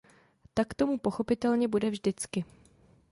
Tak 0.53 0.73
tomu 0.73 0.97
pochopitelně 0.99 1.67
bude 1.67 1.89
vždycky. 1.89 2.45